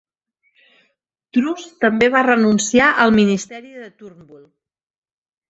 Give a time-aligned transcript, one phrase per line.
[1.37, 4.43] Truss també va renunciar al Ministeri de Turnbull.